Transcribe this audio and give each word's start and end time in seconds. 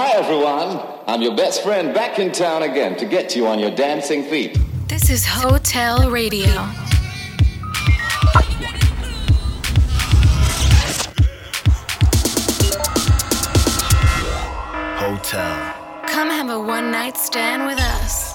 Hi, 0.00 0.12
everyone. 0.12 0.80
I'm 1.08 1.22
your 1.22 1.34
best 1.34 1.64
friend 1.64 1.92
back 1.92 2.20
in 2.20 2.30
town 2.30 2.62
again 2.62 2.96
to 2.98 3.04
get 3.04 3.34
you 3.34 3.48
on 3.48 3.58
your 3.58 3.72
dancing 3.72 4.22
feet. 4.22 4.56
This 4.86 5.10
is 5.10 5.26
Hotel 5.26 6.08
Radio. 6.08 6.46
Hotel. 15.02 15.74
Come 16.06 16.30
have 16.30 16.48
a 16.48 16.60
one 16.60 16.92
night 16.92 17.16
stand 17.16 17.66
with 17.66 17.80
us. 17.80 18.27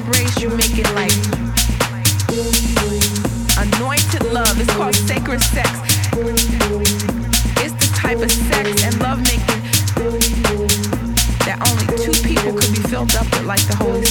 embrace, 0.00 0.40
you 0.40 0.48
make 0.50 0.78
it 0.78 0.88
like 0.94 1.12
anointed 3.58 4.24
love. 4.32 4.58
It's 4.60 4.72
called 4.74 4.94
sacred 4.94 5.40
sex. 5.40 5.68
It's 7.60 7.74
the 7.74 7.90
type 7.94 8.18
of 8.18 8.30
sex 8.30 8.84
and 8.84 8.98
love 9.00 9.18
making 9.18 9.60
that 11.44 11.58
only 11.68 11.86
two 12.00 12.16
people 12.26 12.52
could 12.52 12.72
be 12.72 12.82
filled 12.88 13.14
up 13.16 13.26
with, 13.32 13.44
like 13.44 13.64
the 13.66 13.76
Holy 13.76 14.09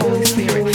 Holy 0.00 0.24
Spirit. 0.24 0.74